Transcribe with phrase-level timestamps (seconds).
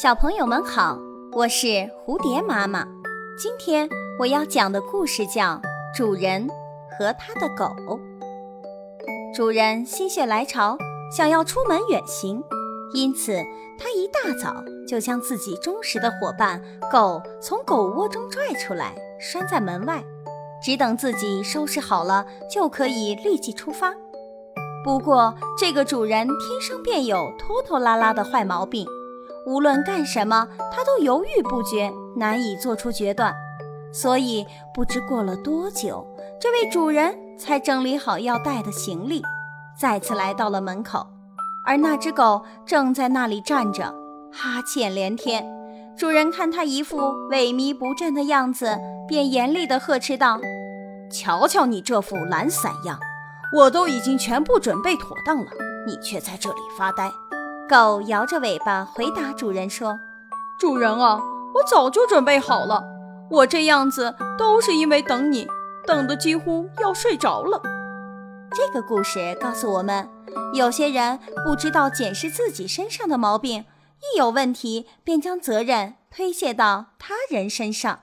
[0.00, 0.96] 小朋友们好，
[1.32, 1.66] 我是
[2.06, 2.86] 蝴蝶妈妈。
[3.36, 5.42] 今天我要讲的故事叫
[5.92, 6.48] 《主人
[6.96, 7.64] 和他的狗》。
[9.34, 10.78] 主人心血来潮，
[11.10, 12.40] 想要出门远行，
[12.94, 13.42] 因此
[13.76, 16.62] 他一大早就将自己忠实的伙伴
[16.92, 20.00] 狗从狗窝中拽出来，拴在门外，
[20.62, 23.92] 只等自己收拾好了，就可以立即出发。
[24.84, 28.86] 不过，这个主人天生便有拖拖拉拉的坏毛病。
[29.48, 33.34] 无论干什么，他都犹豫不决，难以做出决断。
[33.90, 36.06] 所以不知过了多久，
[36.38, 39.22] 这位主人才整理好要带的行李，
[39.74, 41.06] 再次来到了门口。
[41.64, 43.84] 而那只狗正在那里站着，
[44.30, 45.46] 哈欠连天。
[45.96, 46.98] 主人看它一副
[47.30, 48.78] 萎靡不振的样子，
[49.08, 50.38] 便严厉地呵斥道
[51.10, 53.00] ：“瞧瞧你这副懒散样，
[53.56, 55.50] 我都已经全部准备妥当了，
[55.86, 57.10] 你却在这里发呆。”
[57.68, 60.00] 狗摇着尾巴回答主人说
[60.58, 61.20] ：“主人啊，
[61.54, 62.82] 我早就准备好了。
[63.30, 65.46] 我这样子都是因为等你，
[65.86, 67.60] 等得几乎要睡着了。”
[68.56, 70.08] 这个故事告诉我们，
[70.54, 73.66] 有些人不知道检视自己身上的毛病，
[74.14, 78.00] 一有问题便将责任推卸到他人身上。